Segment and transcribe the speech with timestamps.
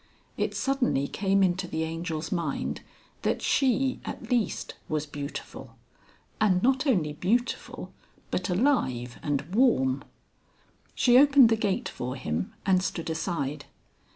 [0.35, 2.81] It suddenly came into the Angel's mind
[3.21, 5.75] that she, at least, was beautiful,
[6.39, 7.93] and not only beautiful
[8.31, 10.03] but alive and warm.
[10.95, 13.65] She opened the gate for him and stood aside.